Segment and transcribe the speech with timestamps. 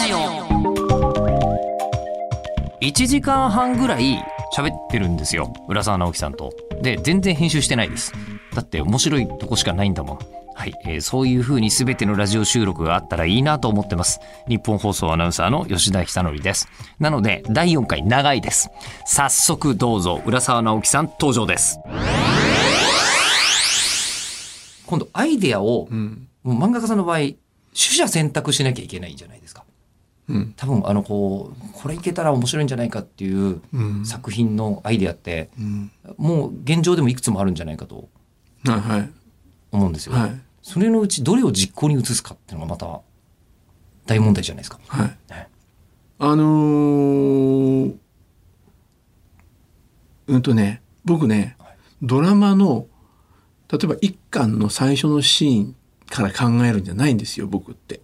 [0.00, 0.16] ジオ。
[2.80, 4.24] 1時間半ぐらい
[4.56, 5.52] 喋ってるんですよ。
[5.68, 6.52] 浦沢直樹さんと。
[6.80, 8.12] で全然編集してないです。
[8.54, 10.18] だって面白いとこしかないんだもん。
[10.54, 14.20] はい、えーそういう風に全てのラジオ収録があったらいいなと思ってます。
[14.48, 16.68] 日本放送アナウンサーの吉田久典です。
[16.98, 18.70] なので第4回長いです。
[19.06, 21.78] 早速どうぞ浦沢直樹さん登場です。
[24.86, 25.96] 今度アイデアを、も
[26.44, 27.36] う漫画家さんの場合取
[27.74, 29.64] 捨選択しなきゃいけないじゃないですか
[30.30, 30.54] うん。
[30.56, 34.04] 多分あのこうこれいけたら面白いんじゃないかっていううん。
[34.06, 35.90] 作品のアイデアってうん。
[36.16, 38.08] もう現状でもいくつもあるんじゃないかと
[38.64, 39.10] はいはい。
[39.72, 40.40] 思うんですよ、はい。
[40.62, 43.00] それのうちどれを実行に移すかっていうのがまた
[44.06, 45.06] 大問題じゃないですか、はい。
[45.30, 45.48] ね。
[46.18, 47.94] あのー
[50.26, 51.56] うんとね僕ね
[52.02, 52.86] ドラマの
[53.72, 55.76] 例えば一巻の最初のシーン
[56.08, 58.00] から考えるんじゃないんですよ僕って。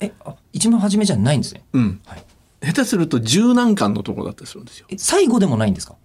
[0.00, 2.24] えあ一番初めじゃないんですね、うん、はい、
[2.66, 4.86] 下手すると十何巻のところだったりするんですよ。
[4.90, 5.96] え最後でもないんですか？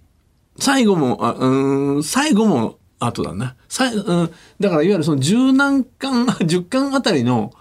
[0.59, 3.55] 最後も、あうーん、最後も後だな。
[3.67, 7.51] さいうん、だからいわゆるその十何巻、 十巻あたりの、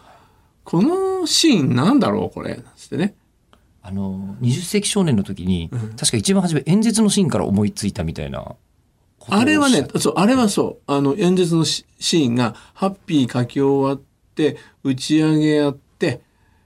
[0.64, 2.54] このシーンなんだろうこれ。
[2.56, 3.14] なんつってね。
[3.84, 8.54] あの20世紀少年の時に、うん確か一番初め演説のシーンから思いついたみたいな
[9.28, 10.92] あれはねそう、あれはそう。
[10.92, 14.02] あの、演説のシシーンが、ハッピー書き終わっ
[14.34, 15.80] て、打ち上げやって、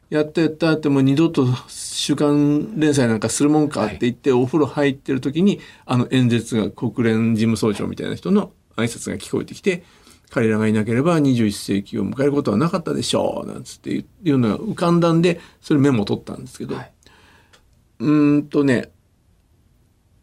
[0.09, 9.83] やったやったってもう二度と週刊連載なんかするもんかって言って、お風呂入ってる時に、あの演説が国連事務総長みたいな人の挨拶が聞こえてきて、
[10.31, 16.92] 彼らがいなければ21世紀を迎えることはなかったでしょう、なんつっていうのが浮かんだんで、それメモを取ったんですけど、はい。
[18.01, 18.91] うーんとね、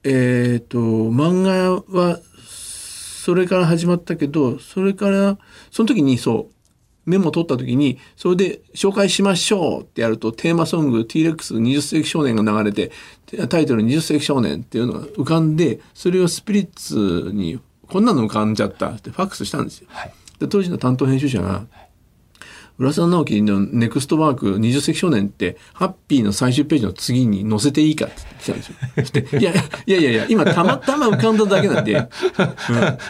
[0.03, 5.37] えっ、と、漫画は、それから始まったけど、それから、
[5.71, 6.52] その時にそう、
[7.05, 12.91] メモ取った時に、それで紹介しましょうってやると、テーマソング T-Rex20 世紀少年が流れて、
[13.49, 19.87] タイトル20世紀少年っていうのが浮かんで、それをスピリッツに、こんなの浮かんじゃったってファックスしたんですよ。
[19.89, 20.13] はい
[20.43, 21.65] で当時の担当編集者が
[22.79, 29.39] 「浦沢直樹のネクストワーク20世紀少年ってハッピーの最終ページの次に載せていいか?」って来たんですよ。
[29.39, 29.55] いやい
[29.91, 32.07] やいやいや今たまたま浮かんだだけなんで、うん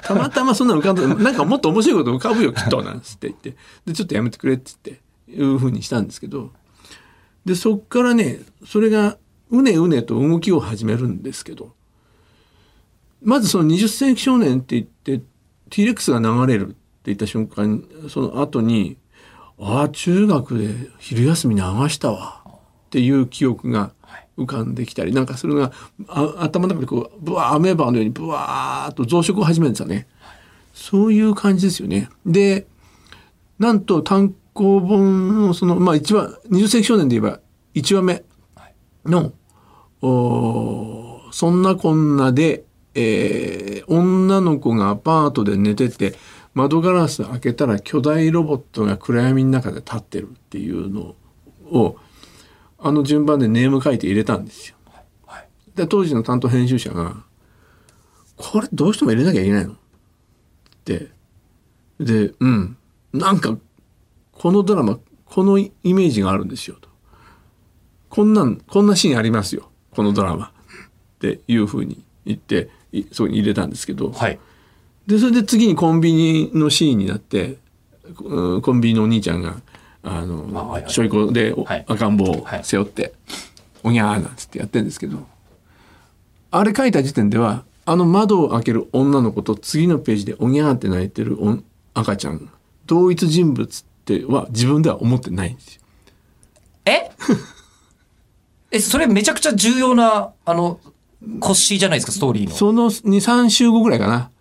[0.01, 6.51] たまたまそんな浮かんだなんかもっと面白いこと浮かぶよきっとなんつって言ってでちょっとやめてくれって言っていうふうにしたんですけど
[7.45, 9.17] でそっからねそれが
[9.49, 11.73] うねうねと動きを始めるんですけど
[13.21, 15.25] まずその20世紀少年って言って
[15.69, 16.75] T-Rex が流れるって
[17.05, 18.97] 言った瞬間その後に
[19.65, 23.91] ああ中学で昼休みに流したわっていう記憶が
[24.37, 25.71] 浮かんできたりなんかそれが
[26.07, 30.07] 頭の中でこうブワーアメーバーのようにブワーっと増殖を始めるんですよね。
[30.73, 32.09] そういう感じですよね。
[32.25, 32.67] で
[33.59, 37.39] なんと単行本のそのまあ一番20世紀少年で言えば
[37.75, 38.23] 1話目
[39.05, 39.33] の、
[40.01, 42.63] おそんなこんなで、
[42.95, 46.13] えー女の子がアパートで寝てて
[46.53, 51.15] 窓ガラス開けたら巨大ロボットが暗闇の中で立ってるっていうの
[51.71, 51.97] を
[52.77, 54.75] あの順番でネーム書いて入れたんですよ。
[55.25, 57.23] はいで当時の担当編集者が
[58.37, 59.75] 「これどうしても入れなきゃいけないの?」っ
[60.85, 61.11] て
[61.99, 62.77] で「うん
[63.13, 63.57] なんか
[64.31, 66.89] このドラマこのイメージがあるんですよ」と。
[68.09, 70.51] こんなんこんなシーンありますよこのドラマっ
[71.17, 74.39] ていうふうに言っていそこに入れたんですけど、はい
[75.07, 77.57] でそれで次にコンビニのシーンになって
[78.21, 79.57] うんコンビニのお兄ちゃんが
[80.05, 81.85] あの、しょいこでおはい。
[81.87, 83.13] 赤ん坊を背負って
[83.83, 85.25] 「おにゃー」なんつってやってるんですけど
[86.51, 91.37] あれ書いた時点ではあの窓を開ける女の子と次のページで「おにゃー」って泣いてる
[91.93, 92.49] 赤ちゃん
[92.85, 95.81] 同一人物っては自分では思ってないんですよ。
[96.85, 97.11] え？
[98.71, 100.79] えそれめちゃくちゃ重要なあの
[101.39, 102.55] コッシーじゃないですかストーリーの。
[102.55, 104.31] その23週後ぐらいかな。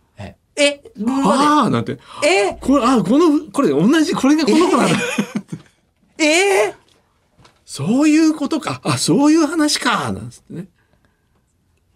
[0.56, 4.98] えああなんてでえこれあこのこれ同じこれがこの子なんだ。
[6.18, 6.74] え
[7.64, 8.80] そういうことか。
[8.84, 10.12] あ、そういう話か。
[10.12, 10.68] なんつってね。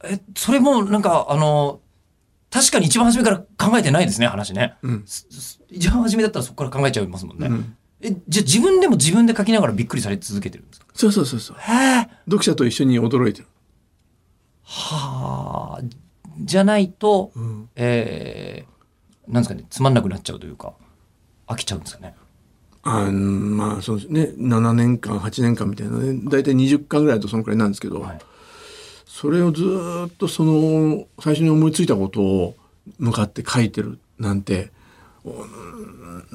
[0.04, 1.80] えそれもなんかあの
[2.50, 5.04] 確かに一番初めから考えてないですね話ね、うん。
[5.68, 10.86] 一番初めだったらそこから考えちゃいますもんね、うんえじゃあ自分でも自分で書きながらびっくりされ続けてるんですか？
[10.94, 11.56] そうそうそうそう。
[11.58, 13.46] へえ読者と一緒に驚いてる。
[14.62, 15.82] はあ
[16.40, 17.68] じゃないと、うん。
[17.76, 20.72] えー、なんですかねつまんなくなっちゃうというか
[21.46, 22.14] 飽きちゃうんですかね
[22.82, 24.32] あんまあ、そうですね。
[24.38, 26.20] 7年間、8年間みたいなね。
[26.24, 28.18] 大体20巻ぐらいだとそのくらいなんですけど、はい
[29.08, 32.54] それをずーっとその、最初に思いついたことを
[32.98, 34.70] 向かって書いてるなんて、
[35.24, 35.30] う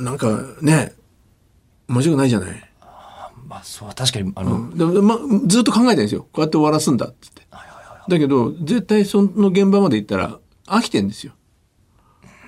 [0.01, 0.93] んなんかね、
[1.87, 2.69] 面白くないじゃない？
[3.47, 6.21] まあそう確かにあの、うんでま、ずっと考えてるんですよ。
[6.23, 7.43] こうやって終わらすんだっつって。
[8.07, 11.33] だけど、絶対その現場まで行ったら飽きてんですよ。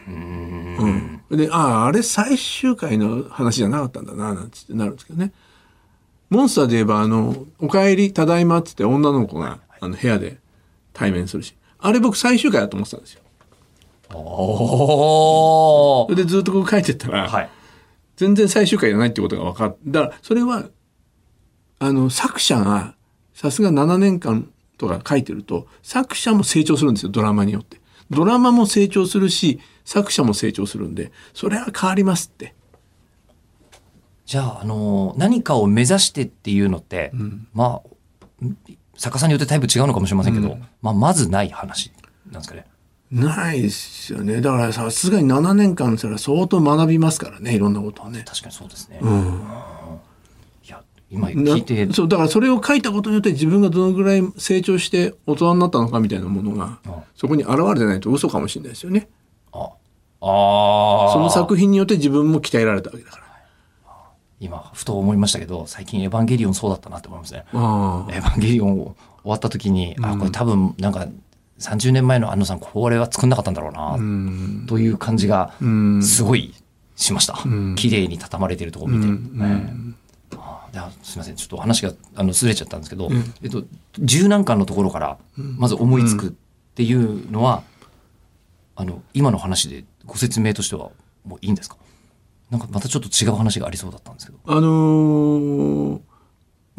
[0.08, 1.22] うん。
[1.30, 5.34] で、ああ、あれ最終回の話じゃなかったんだな、なんつってなるんですけどね。
[6.30, 10.40] モンスターで言えば、あの、お帰り、ただいまっつって女の子が、あの、部屋で
[10.94, 11.56] 対面するし。
[11.80, 13.22] あれ僕最終回だと思ってたんですよ。
[14.16, 17.50] おでずっとこう書いてったら、はい
[18.16, 20.70] 全然最終回じゃないってことが分かっだからそれは
[21.80, 22.94] あの作者が
[23.34, 24.53] さすが7年間
[24.88, 27.82] とか書いてると作者も成長するんですよドラマによって。
[28.10, 32.54] ドラマも成長するし作者も成長するんでそれは変わりますって。
[34.26, 37.12] じゃあ、あのー何かを目指してっていうのって、
[37.54, 37.82] ま
[38.42, 38.58] あ、ん
[38.96, 41.92] 作家さんによってタイプ違うのかもしれませんけど、まあ、まずない話
[42.32, 42.66] なんですかね。
[43.12, 44.42] ないですよね。
[44.42, 48.24] だからさすがに7年間したら相当学びますからねいろんなことをね。
[48.26, 49.00] 確かにそうですね。
[49.02, 49.42] うん
[51.14, 59.08] 今な聞いて、そうだからそれを書いたことによって自分がどのぐらい成長して大人になったのかみたいなものがうんそこに現れてないと嘘かもしれないですよね
[59.52, 59.70] あ
[60.22, 63.24] あーその作品によって自分も鍛えられたわけだから。
[64.40, 67.46] 今、ふと思いましたけど、最近エヴァンゲリオンそうだったなって思いますね。
[67.54, 71.08] あエヴァンゲリオン終わった時に、あ、これ多分、なんか、
[71.60, 74.66] 30年前の安野さん、これは作んなかったんだろうな、うん。
[74.68, 76.04] という感じが、うん。
[76.04, 76.54] すごい
[76.98, 77.36] しました。
[77.48, 79.08] ん綺麗に畳まれてるところ見て。
[79.08, 79.60] うんねあいや
[81.04, 83.10] すみません、ちょっと話があのずれちゃったんですけど、
[83.44, 83.64] えっと、
[84.00, 86.32] 十何巻のところから、まず思いつくっ
[86.76, 87.64] ていうのは、
[88.76, 90.90] あの、今の話でご説明としては
[91.26, 91.78] もういいんですか？
[92.50, 94.40] なんかまたちょっと違う話がありそうだったんですけど。
[94.46, 96.00] あのー、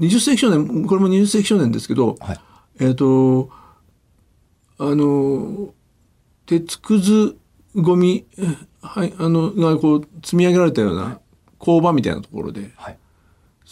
[0.01, 2.41] 20世紀少年、これも20世紀少年ですけど、はい。
[2.81, 3.51] えっ、と、
[4.79, 5.71] あのー、
[6.47, 7.37] 鉄くず
[7.75, 8.43] ゴミ、え
[8.83, 11.19] はい、あの、がこう積み上げられたような
[11.59, 12.99] 工場みたいなところで、はい。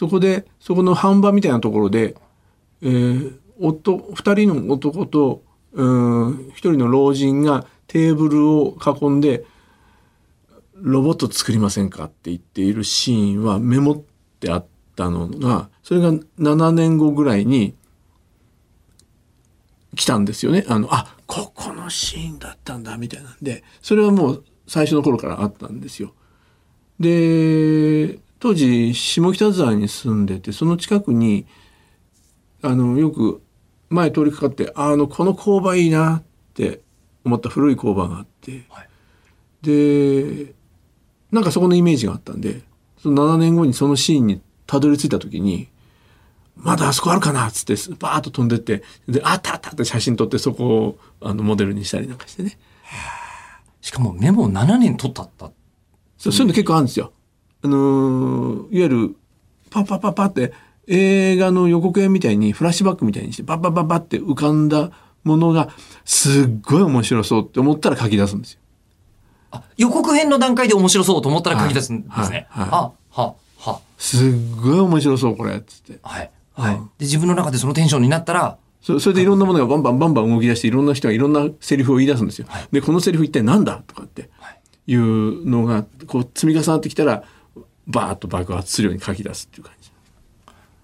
[0.02, 2.16] そこで、そこの販売みたいなところで、
[2.82, 5.44] えー、夫、二人の男と、
[5.75, 9.44] うん、一人の老人がテーブルを囲んで、
[10.75, 14.02] ロボット作りませんかって言っているシーンはメモっ
[14.40, 14.66] てあっ
[14.96, 17.76] たのが、それが7年後ぐらいに
[19.94, 20.64] 来たんですよね。
[20.66, 26.12] あの、あ、ここのシーンだったんだ、みたいなんで、それはもう最初の頃からあったんですよ。
[26.98, 31.47] で、当時、下北沢に住んでて、その近くに、
[32.61, 33.41] あの、よく
[33.89, 36.23] 前通りかかって、ああの、この工場いいなっ
[36.53, 36.81] て
[37.25, 38.89] 思った古い工場があって、はい
[39.62, 40.55] で、
[41.31, 42.62] なんかそこのイメージがあったんで、
[43.00, 45.69] その7年後にそのシーンにたどり着いた時に、
[46.56, 52.59] まだあそこあるかなっつって、バーッと飛んでって、で、あったあったって写真撮ってそこをあのモデルにしたりなんかしてね。
[53.81, 55.53] しかもメモ7年取ったった。
[56.19, 57.12] そういうの結構あるんですよ。
[57.62, 59.17] あのーいわゆる、
[59.70, 60.53] パッパッパッパって
[60.87, 64.91] 映画の予告編みたいにフラッシュバックみたいにして、バッバッバッバッって浮かんだ
[65.25, 65.69] ものが、
[66.05, 68.61] すっごい面白そうって思ったら書き出すんですよ。
[69.53, 72.47] あ、予告編の段階で面白そうと思ったら書き出すんですね。
[72.50, 75.99] はいはあ、は、は、すっごい面白そうこれ、つって。
[76.03, 76.31] はい。
[76.55, 76.75] はい。
[76.75, 82.49] うんで、自分の中でそのテンションになったら、そそれでいろんなものがバンバンバンバン動き出していろんな人がいろんなセリフを言い出すんですよ。
[82.73, 84.29] でこのセリフ一体何だとかって
[84.88, 87.23] いうのがこう積み重なってきたら
[87.93, 89.91] バーッと爆発するように書き出すっていう感じ。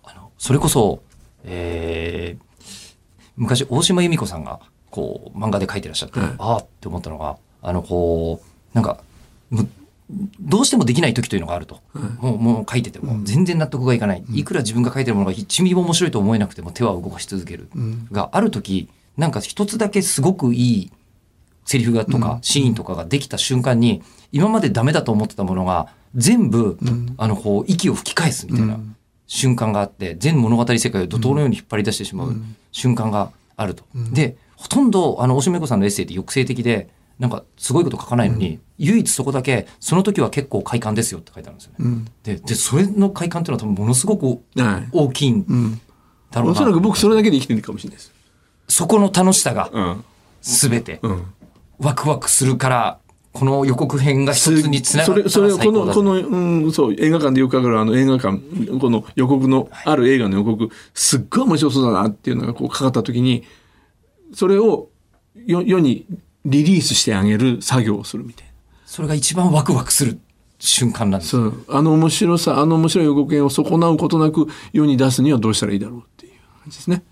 [0.05, 1.03] あの、それこそ、
[1.45, 2.95] えー、
[3.37, 4.61] 昔、大島由美子さんが、
[4.91, 9.01] こう、漫画で書いてらっしゃって、はいああって思ったのが、あの、こう、なんか、
[9.51, 9.69] む
[10.41, 11.81] どうしてもできない時というのがあると。
[12.21, 14.25] もう、もう書いてても、全然納得がいかない。
[14.33, 17.69] いくら自分が書いてるものが1ミリも面白いと思えなくても手は動かし続ける。
[18.11, 18.89] がある時、
[19.19, 20.93] なんか一つだけすごくいい
[21.67, 26.79] セリフがとか、シーンとかができた瞬間に、今までダメだと思ってたものが、全部、
[27.17, 28.79] あの、こう、息を吹き返すみたいな
[29.27, 32.35] 瞬間があって、全物語世界を怒涛のように引っ張り出してしまう
[32.73, 33.85] 瞬間があると。
[34.13, 36.89] で、ほとんど、あの、大島優子さんのエッセイって抑制的で、
[37.19, 41.77] なんか、すごいこと書かないのに、唯一そこだけ、その時は結構快感ですよって書いてあるんですよね。
[41.81, 42.05] うん。
[42.23, 44.27] で、で、それの快感っていうのは多分ものすごく
[44.61, 44.89] はい。
[44.93, 45.81] 大きいんうん、
[46.31, 46.53] だろうな。
[46.53, 48.13] おそらく僕それだけで生きてるかもしれないです。
[48.69, 50.05] そこの楽しさがうん。
[50.43, 51.25] 全てうん、
[51.81, 52.99] ワクワクするから、
[53.33, 58.39] この予告編が一つにつながそったられそれをこのこの、うん、そう映画館でよくかかるあの映画館
[58.79, 63.45] この予告の、ある映画の予告すっごい面白そうだなっていうのがこうかかった時に
[64.35, 64.89] それを
[65.47, 66.07] 世世に
[66.45, 68.53] リリースしてあげる作業をするみたいな。
[68.87, 70.19] それが一番ワクワクする
[70.59, 71.33] 瞬間なんです。
[71.33, 77.03] そうあの面白さあの面白い予告編を損なうことなく世に出すにはどうしたらいいだろうっていう感じですね。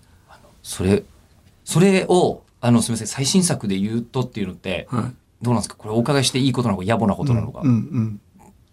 [0.63, 1.03] それ、
[1.63, 5.75] それを、あの、すみません、最新作で言うとっていうのって、はいどうなんですか？
[5.77, 7.61] これお伺いしていいことなのか野暮なことなのか。
[7.63, 8.21] うんうん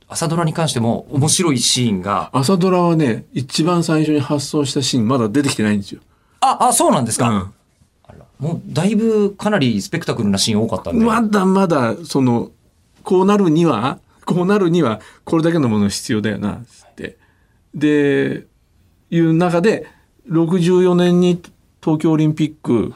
[0.07, 6.03] 朝ドラに関しても面白いシーンが、朝ドラはね、一番最初に発想したシーンまだ出てきてないんですよ。
[6.41, 7.29] あ、あ、そうなんですか。
[7.31, 7.55] うん
[8.39, 11.05] もうだいぶかなりスペクタクルなシーン多かったんで。
[11.05, 12.51] まだまだ、その、
[13.05, 17.17] こうなるには、こうなるには、これだけのもの必要だよな、つって。
[17.75, 18.45] で、
[19.11, 19.87] いう中で、
[20.29, 21.41] 64年に
[21.83, 22.93] 東京オリンピック、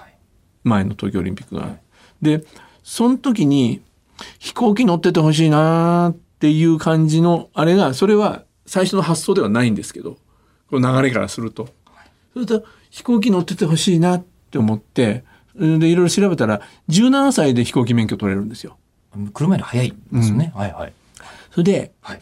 [0.65, 1.77] 前の東京オリンピックが。
[2.21, 2.45] で、
[2.89, 3.83] その時に、
[4.39, 10.17] 飛行機乗っててほしいなっていう感じの、あれが、それは最初の発想ではないんですけど、
[10.71, 11.69] この流れからすると。
[12.33, 15.23] それと、飛行機乗っててほしいなって思って、
[15.55, 18.79] で、いろいろ調べたら、17歳で飛行機免許取れるんですよ。
[19.35, 20.53] 車より早いですよね。
[20.57, 20.93] はいはい。
[21.51, 22.21] それで、はい。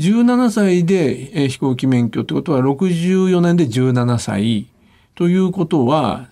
[0.00, 4.66] 17歳でえー飛行機免許ってことは64年で17歳
[5.14, 6.30] ということは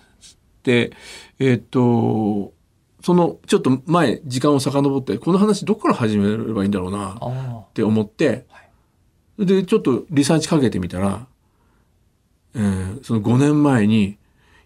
[0.63, 0.91] で
[1.39, 2.53] えっ、と
[3.01, 7.65] そのちょっと前時間を遡ってこの話どこから始めればいいんだろうなっあ。
[7.73, 8.45] て思って
[9.39, 11.25] でちょっとリサーチかけてみたら、
[12.55, 14.17] えーその5年前に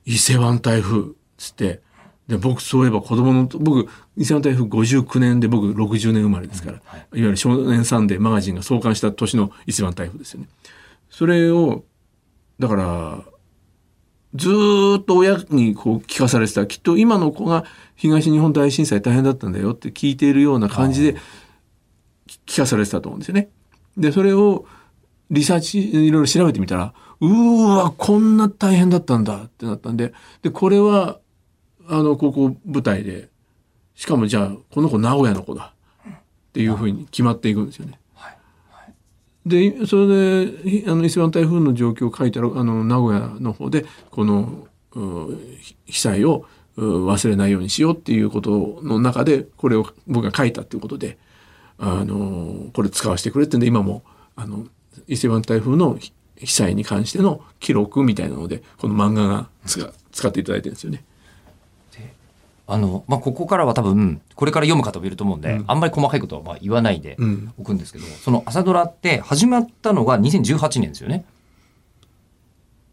[0.06, 1.82] 伊勢湾台風っつって
[2.27, 3.88] で僕そういえば子供の僕
[4.18, 7.00] 伊勢湾台風59年で僕60年生まれですから、はい。
[7.00, 10.48] いわゆる少年サンデーマガジンが創刊した年の伊勢湾台風ですよね。
[11.10, 11.84] それを
[12.60, 13.24] だから
[14.36, 17.65] ずーっと親にこう聞かされてたきっと今の子が
[17.96, 21.20] 東日本大震災大変だったんだよって聞いているような感じで
[22.46, 23.50] 聞かされてたと思うんですよね。
[23.98, 24.65] でそれを
[25.32, 31.20] リサーチいろいろ調べてみたらうーわこんな大変だったんだってなったんででこれは
[31.88, 33.30] あの高校舞台で
[33.96, 35.74] しかもじゃあこの子名古屋の子だ
[36.10, 36.12] っ
[36.54, 38.00] ていうふうに決まっていくんですよね。
[39.46, 45.38] でそれであの伊勢湾台風の状況を書いたらあの名古屋の方でこのう
[45.86, 46.46] 被災を
[46.78, 51.18] 忘れないようにしようっていうことの中でこれを僕が書いたっていうことで
[51.78, 54.04] あのこれ使わせてくれってんで今も
[54.36, 54.66] あの
[55.08, 55.98] 伊勢湾台風の
[56.38, 61.04] 被災に関しての記録みたいなのでこの漫画が使使っていただいてるんですよね。
[62.67, 65.65] あの、まあ、ここからは多分、これから読む方もいると思うんで、うん。
[65.67, 67.53] あんまり細かいことはまあ言わないでうん。
[67.60, 71.25] おくんですけど、その朝ドラって始まったのが2018年ですよね。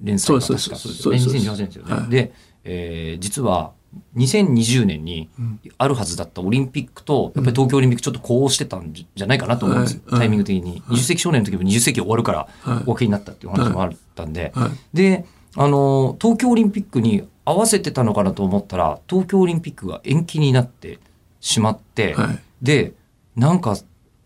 [0.00, 1.18] 連載が確かそうですよね。
[1.18, 1.94] そうです2018年ですよね。
[1.94, 2.08] はい。
[2.10, 2.32] で、
[2.64, 3.72] えー実は
[4.16, 5.28] 2020年に
[5.76, 10.00] あるはずだったオリンピックと、やっぱり東京オリンピックちょっとこうしてたんじゃないかなと思うんです。
[10.10, 10.82] タイミング的に。
[10.88, 12.82] 20世紀少年の時も20世紀終わるからはい。
[12.86, 14.70] お分けになったっていう話もあったんで、はい。
[14.94, 15.24] で、
[15.56, 20.98] あの、東京オリンピックに合わせてたのかなと思ったら、東京オリンピックが延期になって
[21.40, 22.92] しまって、はいで、
[23.36, 23.76] なんか、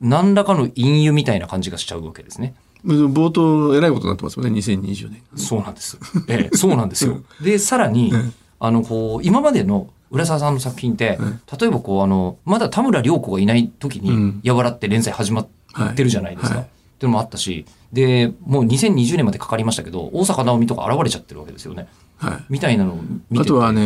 [0.01, 2.55] 何らかの隠喩みたいな感じがしちゃうわけですね。
[2.85, 5.23] 冒頭えらいことになってますよね2020年。
[5.35, 5.99] そうなんです。
[6.29, 7.23] ええ、そうなんですよ。
[7.43, 8.13] で、さらに、
[8.61, 11.19] あの、こう、今までの浦沢さんの作品って、
[11.59, 16.57] 例えばこう、あの、まだ田村良子がいない時にうん、やわらって連載始まってるじゃないですか。
[16.57, 21.89] はいはいっていうのもあったし、で、もう2020年までかかりましたけど、大阪直美とか現れちゃってるわけですよね。
[22.17, 23.83] はいみたいなのを見ててあとはね、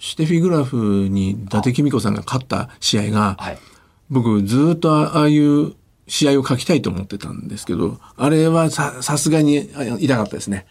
[0.00, 3.58] シュテフィグラフに伊達公子さんが勝った試合が、はい。
[4.10, 5.74] 僕ずっとああいう
[6.08, 10.66] 試合を書きたいと思ってたんですけど、あれはささすがにあ痛かったですね。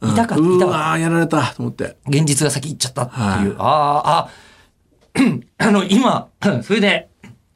[0.00, 1.96] う ん痛かったう痛かっわーやられたと思って。
[2.06, 3.22] 現実が先行っちゃったっていう。
[3.22, 4.28] はいああ、あ
[5.58, 6.28] あの、今、
[6.62, 7.08] それで、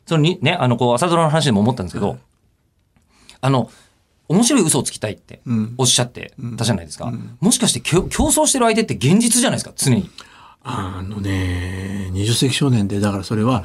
[0.06, 2.18] そのに、ね、あの、こう、朝ドラの話でも思ったんですけど、
[3.40, 3.70] あの、
[4.28, 7.12] 面白い嘘をつきたいってうんおっしゃってたじゃないですか。
[7.40, 10.08] もしかして競争してる相手って現実じゃないですか、常に。
[10.62, 13.64] あのね、20世紀少年で、だからそれは、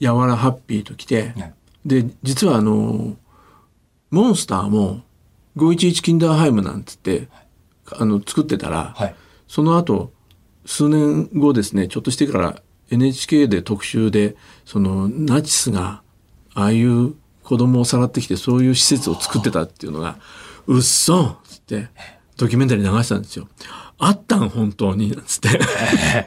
[0.00, 1.54] やわらハッピーと来て、はい
[1.84, 3.16] で、実はあの、
[4.10, 5.02] モンスターも、
[5.56, 7.28] 511キンダーハイムなんつって、
[7.90, 9.14] あの、作ってたら、はい。
[9.48, 10.12] その後、
[10.64, 16.02] 数年後ですね、ちょっとしてから NHK で特集で、そのナチスが、
[16.54, 20.18] ああいう子供をさらってきて、そういう施設を作ってたっていうのが、
[20.66, 21.88] うっそつって、
[22.36, 23.48] ドキュメンタリー流したんですよ。
[23.98, 25.16] あったん本当に。
[25.26, 25.60] つって、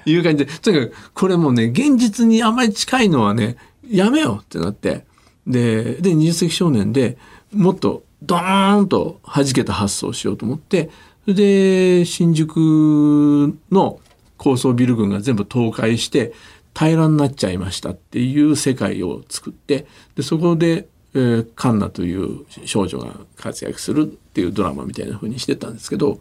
[0.09, 3.57] いう感じで、とにかくこれもうね、現実にあまり近いのはね、
[3.89, 5.05] やめようってなって、
[5.47, 7.17] で、で、20世紀少年で
[7.53, 10.89] もっとドーンと弾けた発想をしようと思って、
[11.25, 13.99] それで、新宿の
[14.37, 16.33] 高層ビル群が全部倒壊して
[16.77, 26.19] 平らになっちゃいましたっていう世界を作って、で、そこで、えーカンナという少女が活躍するっていうドラマみたいな風にしてたんですけど、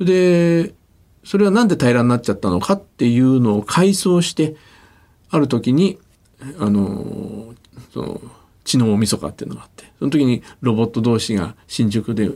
[0.00, 0.74] で、
[1.24, 4.56] それはなんで平らになっちゃったのかっていうのを回想して、
[5.30, 5.98] ある時に、
[6.58, 7.54] あの、
[7.92, 8.20] その、
[8.64, 12.30] 知能大晦日っていうのがあって、その時にロボット同士が新宿で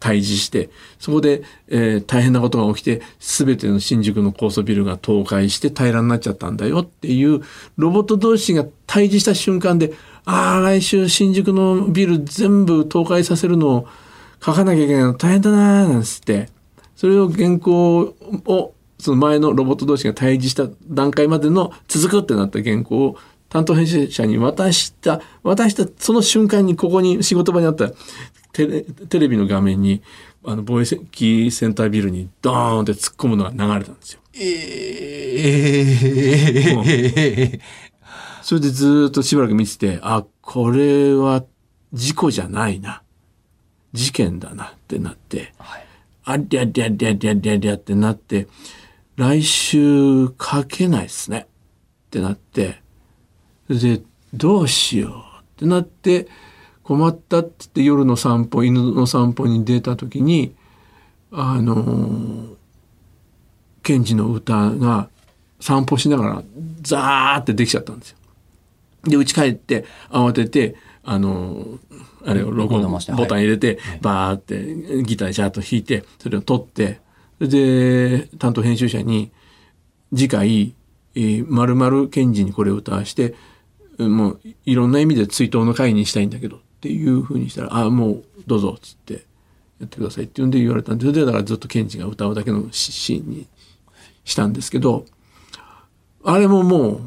[0.00, 7.42] 対峙して、そこで、えー大変なことが起きて、すべての新宿の高層ビルが倒壊して平らになっちゃったんだよっていう、
[7.76, 9.92] ロボット同士が対峙した瞬間で、
[10.30, 13.88] ああ、来週新宿のビル全部倒壊させるのを
[14.44, 16.50] 書かなきゃいけないの大変だなーなんつって、
[16.96, 23.16] それを原稿を、その前のロボット同士が対峙した段階までの続くってなった原稿を
[23.48, 27.88] 担当編集者に渡した、渡したその瞬間にここに仕事場にあった
[28.52, 30.02] テレテレビの画面に、
[30.44, 34.20] あの、貿易センタービルにドーンって突っ込むのが流れたんですよ。
[34.34, 34.44] え
[36.84, 37.60] え
[38.48, 41.44] それでずーっとしばらく見てて、あ、これは
[41.92, 43.02] 事故じゃないな。
[43.92, 44.68] 事件だな。
[44.68, 45.84] ってなって、はい。
[46.24, 48.48] ありゃりゃりゃりゃりゃりゃってなって、
[49.16, 51.46] 来週書けないっすね。
[52.06, 52.80] ってなって、
[53.66, 54.02] それで、
[54.32, 55.40] どうしよう。
[55.42, 56.26] ってなって、
[56.84, 60.54] 困ったって言って夜の散歩、犬の散歩に出た時に、
[61.32, 62.56] あのー、
[63.82, 65.10] ケンジの歌が
[65.60, 66.42] 散歩しながら
[66.80, 68.17] ザーってできちゃったんですよ。
[69.04, 71.78] で、家帰って慌てて、あの、
[72.24, 77.00] あれをロゴ録音ボタン入れて、バーってギターでシャーッと弾いて、それを取って、
[77.38, 79.30] それで、担当編集者に、
[80.14, 80.74] 次回、
[81.14, 83.34] えー、丸々ケンジにこれを歌わして、
[83.98, 89.24] もういろんな意味で追悼の会にしたいんだけどっていうふうにしたら、あもうどうぞっつって
[89.80, 93.46] やってくださいって言うんで言われたんで、それでだからずっとケンジが歌うだけのシシーンに
[94.24, 95.04] したんですけど、
[96.24, 97.00] あれももう、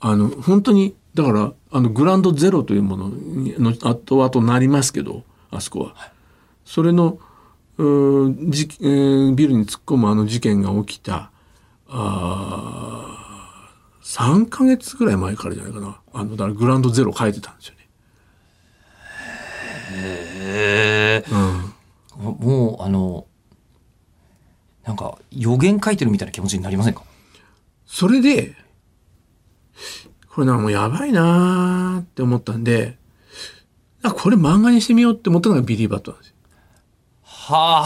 [0.00, 6.12] あの、本当に、だから、あの、グランドゼロというものにの後々なりますけど、あそこは。
[6.64, 7.18] それの、
[7.78, 11.30] うーじえービルに突っ込むあの事件が起きた、
[11.88, 13.16] あ
[14.02, 16.00] 3ヶ月ぐらい前からじゃないかな。
[16.12, 17.88] あの、だからグランドゼロ書いてたんですよね。
[20.42, 21.72] えうん。
[22.38, 23.26] もうあの
[24.84, 27.02] なんか予言書いてるみたいな気持ちになりませんか？
[27.86, 28.54] それで、
[30.32, 32.96] これなんかもうやばいなーって思ったんで、
[34.02, 36.34] あ、これ漫画にしてみようって思ったのがビリーバットなんですよ。
[37.22, 37.84] は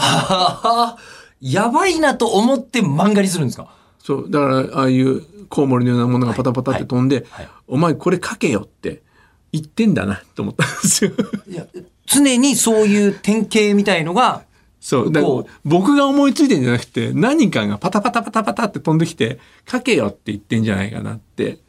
[0.63, 0.97] あ
[1.41, 3.67] やばいなと思って漫画にするんですか？
[3.99, 9.01] そう、だから、ああいうコウモリのようなものがパタパタって飛んで、はいはいお前これ書けよって
[9.51, 11.11] 言ってんだなって思ったんですよ。
[11.47, 11.65] いや
[12.05, 14.43] 常にそういう典型みたいのが
[14.79, 21.64] そう、だから僕が思いついてんじゃなくて、何かがパタパタパタパタって飛んできて、書けよって言ってんじゃないかなって。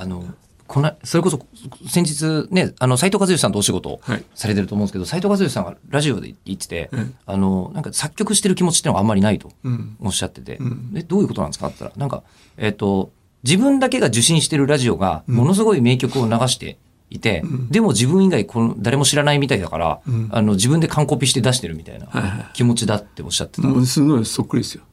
[0.00, 0.24] あの
[0.66, 1.44] このそれこそ
[1.88, 4.24] 先日ねあの斉藤和義さんとお仕事はい。
[4.34, 9.96] されてると思うんですけど、斉藤和義さんがラジオで言ってて、うんあのなんか作曲してる気持ちっていうのがあんまりないとうん。
[10.00, 10.94] おっしゃってて、うん。
[10.94, 12.22] でどういうことなんですかって言ったらなんか
[12.56, 13.10] えっ、と
[13.42, 16.78] 自分だけが受信してるラジオがものすごい名曲を流して
[17.10, 17.68] いて、うん。
[17.68, 20.28] でも自分以外この誰も知らないみたいだから、うん。
[20.30, 24.84] あの自分で完コピして出してるみたいなはいは気持ちだっておっしゃってた、もうすごいそっくりですよ。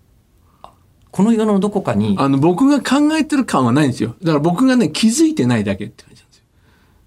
[1.17, 4.15] この世のどこかにあの、僕が考えてる感はないんですよ。
[4.21, 6.43] だから僕がね、気づいてないだけって感じなんですよ。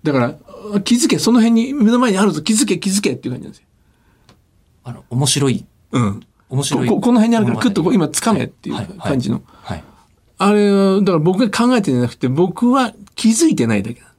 [0.02, 0.34] だから、
[0.74, 3.66] あ気づけ、その辺に、目の前にあるぞ、気づけ、気づけっていう感じなんですよ。
[4.82, 6.26] あの面白いうん。
[6.48, 9.42] 面白いこここの辺にあるから、クッとこう今掴めっていうはいはい感じの。
[9.62, 9.84] はい
[10.38, 14.14] あれは、だから僕が考えてなくて、僕は気づいてないだけなんで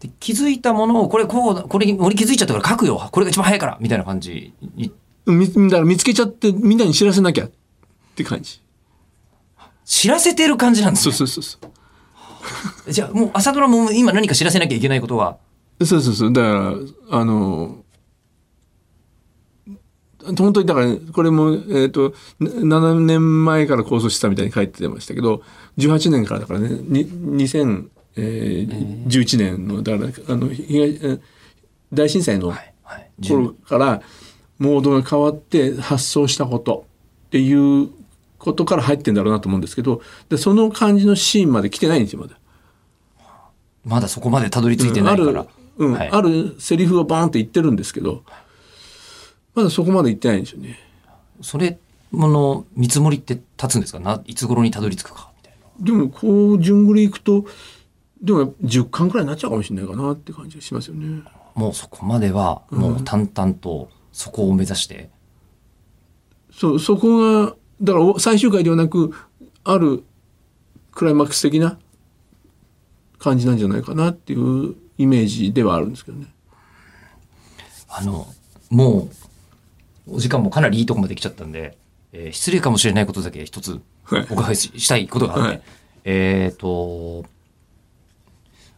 [0.00, 0.08] す。
[0.08, 4.92] で気づいたものをこれこうだこれ俺気づいちゃったから書くよこれが一番早いからみたいな感じに
[5.26, 7.48] みだから見つけちゃって、みんなに知らせなきゃ
[8.20, 8.60] って感じ。
[9.84, 11.58] 知らせてる感じなんですそうねそうそうそ
[12.86, 12.90] う。
[12.92, 15.36] じゃあもう朝ドラも今何か知らせなきゃいけないことは？
[15.84, 16.32] そうそうそう。
[16.32, 16.74] だから、
[17.18, 17.78] あの、
[20.36, 25.42] 本当にだから、これも、えっ、と、な7年前から構想してたみたいに書いてましたけど、
[25.78, 27.88] 18年からだからね、に2011
[29.38, 31.20] 年の、だから、あの、東えー
[31.92, 32.54] 大震災の
[33.20, 34.02] 頃から、
[34.58, 36.86] モードが変わって発想したこと
[37.26, 37.88] っていう
[38.40, 42.38] ことから入ってんだろうなと思うんですけど、でその感じのシーンまで来てないんですよ、まだ。
[43.84, 48.24] まだそこまでたどり着いてないから、ある、うんはいあるセリフをバーンって言ってるんですけど、
[49.54, 50.78] まだそこまで言ってないんですよね。
[51.42, 51.78] それ
[52.10, 54.00] もの見積もりって立つんですか？
[54.00, 57.44] ないつ頃にたどり着くかみたいなでも、こう、順繰りいくと、
[58.20, 61.22] でも10巻くらいになっちゃうかもしれないかなって感じがしますよね。
[61.54, 65.08] もうそこまではもう淡々とそこを目指して、
[66.52, 69.14] そう、そこが、だからお最終回ではなく、
[69.64, 70.04] ある
[70.92, 71.78] クライマックス的な
[73.18, 76.26] 感じなんじゃないかなっていうイメージではあるんですけどね。
[77.88, 78.26] あの
[78.70, 79.08] も
[80.06, 81.76] うお時間もかなりいいとこまで来ちゃったんで、
[82.12, 84.26] えー失礼かもしれないことだけ一つはい。
[84.30, 85.62] お伺いししたいことがあって、はい。
[86.04, 87.24] えっ、と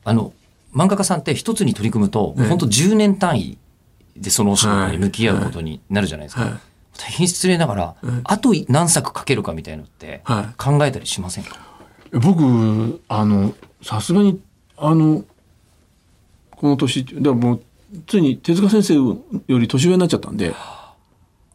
[0.04, 0.32] あの
[0.74, 3.58] 漫画家さんって一つに取り組むと、はい本当10年単位
[4.16, 6.42] でそのお仕事に向き合うことになるじゃないですか。
[6.42, 6.71] はい
[7.02, 11.58] 大変失礼ながら、はいあと何作書けるかみたいのってはい考えたりしませんか、
[12.12, 14.40] 僕、あの、さすがに、
[14.76, 15.24] あの、
[16.50, 17.62] この年だからもう
[18.06, 20.54] ついに手塚先生より年上になっちゃったんで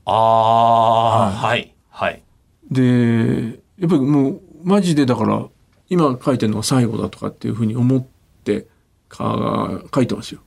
[0.06, 2.22] ああ、はい、はい。
[2.70, 5.46] でやっぱりもうマジでだから
[5.90, 8.06] 今書いてるのが最後だとかっていうふうに思っ
[8.44, 8.68] て
[9.08, 10.42] か書いてますよ。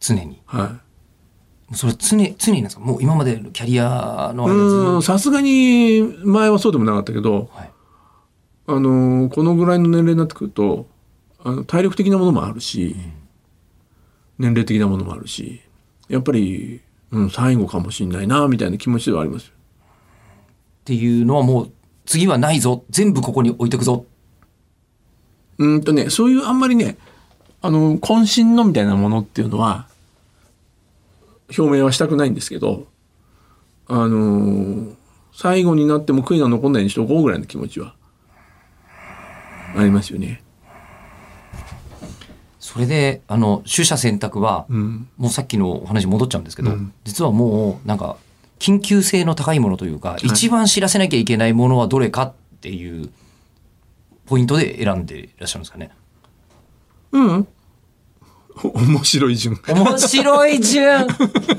[0.00, 0.42] 常に。
[0.46, 0.80] は
[1.72, 2.82] それ常、常になんですか？
[2.82, 7.70] もう今までのキャリアのさすがに前はそうでもなかったけど、はい
[8.70, 10.86] あのこのぐらいの年齢になってくると
[11.42, 12.94] あの体力的なものもあるし、
[14.38, 15.62] 年齢的なものもあるし
[16.10, 19.52] やっぱり、うん、最後かもしれないなみたいな気持ちではありますよ。
[19.54, 21.72] っていうのはもう
[22.04, 22.84] 次はないぞ。
[22.90, 24.04] 全部ここに置いてくぞ。
[25.56, 26.98] うんとねそういうあんまりね
[27.62, 29.88] あの渾身のみたいなものっていうのは
[31.56, 32.86] 表明はしたくないんですけど
[33.86, 34.92] あの
[35.32, 37.94] 最後になっても悔いが残んないようにしておこうぐらいの気持ちは
[39.76, 40.42] ありますよね。
[42.58, 48.16] それで、あの、取捨選択は、うん、もうさっきのお話戻っちゃうんですけど、うん実はもうなんか
[48.58, 53.10] 緊急性の高いものというか、一番知らせなきゃいけないものはどれかっていう
[54.26, 55.90] ポイントで選んでいらっしゃるんですかね。
[57.12, 57.46] うん、お
[58.62, 59.58] 面白い順。
[59.68, 61.06] 面白い順。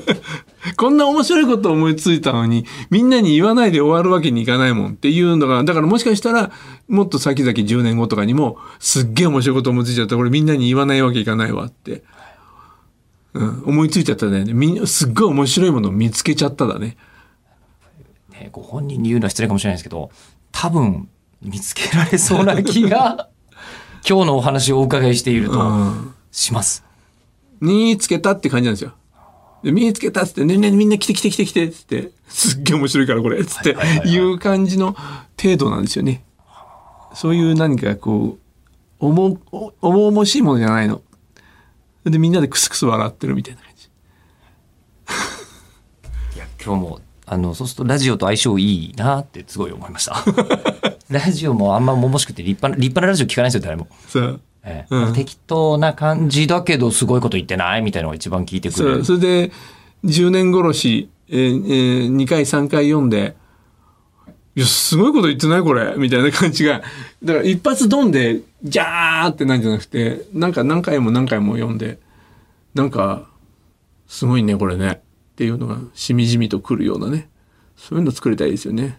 [0.76, 6.50] こんな面白いこと思いついたのにみんなに言わないで終わるわけにいかないもんっていうのがだからもしかしたら
[6.88, 10.16] もっと先々10年後とかにもすっげえ面白いこと思いついちゃった。
[10.16, 12.02] これみんなに言わないわけいかないわって、
[13.32, 14.44] うん、思いついちゃったね。
[14.52, 16.96] みんなすっごい面白いものを見つけちゃっただね。
[18.30, 20.10] ね、ご本人に言うのは失礼かもしれないですけど、
[20.52, 21.08] 多分
[21.42, 23.28] 見つけられそうな気が、
[24.08, 26.14] 今日のお話をお伺いしているとうん。
[26.30, 26.84] します。
[27.60, 28.94] 見つけたって感じなんですよ。
[29.62, 34.96] で見つけたっつって、ねえねえみんな来て来て来て来てっつって、すっげえ面白いからこれっつってはいう感じの
[35.40, 36.24] 程度なんですよね。
[37.14, 41.02] そういう何かこう、重、お重々しいものじゃないの。
[42.04, 43.90] で、みんなでクスクス笑ってるみたいな感じ。
[46.36, 50.24] いや、今日も、あの、そうするとラジオと相性いいなってすごい思いました。
[51.10, 53.88] ラジオもあんまもしくて立派な、立派なラジオ聞かないですよ、誰も。
[54.08, 54.40] そう。
[54.64, 59.04] ええうん適当な感じだけどすごいこと言ってないみたいなのが一番聞いてくる。
[59.04, 59.52] それで、
[60.04, 63.36] 10年殺し、えーえー2回3回読んで、
[64.56, 66.82] いや、すごいこと言ってないこれみたいな感じが。
[67.22, 71.98] だから一発ドンで、ジャーってなんじゃなくて、なんか何回も何回も読んで、
[72.74, 73.28] なんか、
[74.06, 74.90] すごいね、これね。
[74.92, 77.30] っていうのがしみじみとくるようなね。
[77.76, 78.98] そういうの作りたいですよね。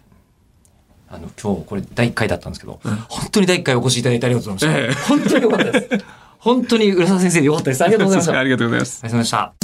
[1.12, 4.86] あの、今日これ第1回だったんですけど、本当に第1回お越しいただいてありがとうございました。
[4.86, 6.04] ええ本当によかったです。
[6.38, 7.84] 本当に浦沢先生でよかったです。
[7.84, 8.38] ありがとうございました。
[8.40, 9.00] ありがとうございます。
[9.04, 9.62] ありがとうございまし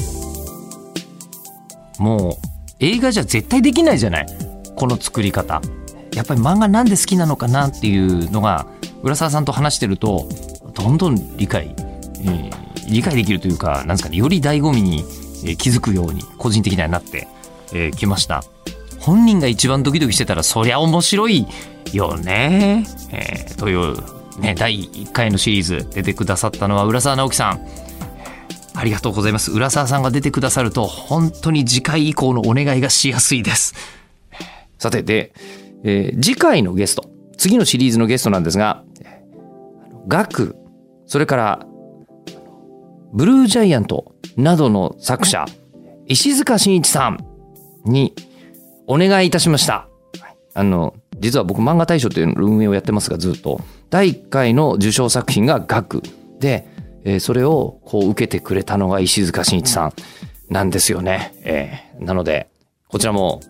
[1.97, 2.03] た。
[2.03, 2.33] もう
[2.81, 4.27] 映画じゃ絶対できないじゃない
[4.77, 5.61] この作り方。
[6.15, 8.67] やっぱり漫画なんで好きなのかなっていうのが
[9.03, 10.29] 浦沢さんと話してると
[10.75, 11.75] どんどん理解、
[12.23, 12.51] えー
[12.89, 15.01] 理解できるというかなんですかねより醍醐味に、
[15.45, 17.29] えー気づくように個人的にはなって
[17.71, 18.43] き、えー来ました。
[19.09, 21.47] 本人が一番ドキドキしてたらそりゃ面白い
[21.94, 23.97] よね、えーという、
[24.38, 27.66] ね、第1回のシリーズ出てくださったのは浦沢直樹さん。
[28.75, 29.51] ありがとうございます。
[29.51, 33.75] 浦沢さんが出てくださると、本当に次回以降のお願いがしやすいです。
[34.79, 35.33] さて、で、
[35.85, 38.85] えー次回のゲスト、次のシリーズのゲストなんですが、
[40.07, 40.55] ガク、
[41.07, 41.66] それから、
[43.14, 45.47] ブルージャイアントなどの作者、
[46.05, 47.25] 石塚真一さん
[47.87, 48.12] に
[48.88, 49.87] お願いいたしました。
[50.55, 53.61] あの、実は僕漫画大賞という運営をやってますが、ずっと。
[53.90, 56.03] 第1回の受賞作品がガク
[56.40, 56.66] で、
[57.05, 59.92] えーそれをこう受けてくれたのが石塚真一さん
[60.51, 61.35] なんですよね。
[61.44, 62.48] えーなので、
[62.88, 63.40] こちらも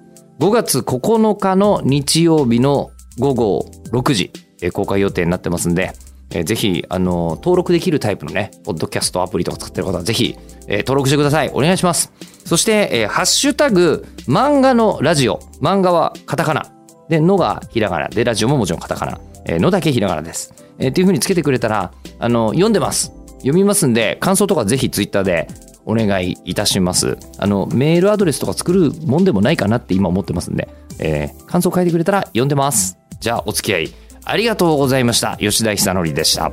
[0.40, 5.92] 5月9日の日曜日の午後6時、えー公開予定になってますんで、
[6.30, 11.50] えーぜひ、あの、登録できるタイプのね、ポッドキャストアプリとか使ってる方はぜひ、えー登録してください。
[11.54, 12.12] お願いします。
[12.48, 15.38] そして、えーハッシュタグ、漫画のラジオ。
[15.60, 16.64] 漫画はカタカナ。
[17.10, 18.08] で、のがひらがな。
[18.08, 19.20] で、ラジオももちろんカタカナ。
[19.44, 20.54] えーのだけひらがなです。
[20.78, 23.12] えーっていう風につけてくれたら、あの、読んでます。
[23.40, 25.46] 読みますんで、感想とかぜひツイッターで
[25.84, 27.18] お願いいたします。
[27.36, 30.68] あの、メールアドレスとか作るもんでもないかなって今思ってますんで、
[31.00, 32.96] えー感想書いてくれたら読んでます。
[33.20, 33.92] じゃあ、お付き合い
[34.24, 35.36] ありがとうございました。
[35.36, 36.50] 吉田久典でした。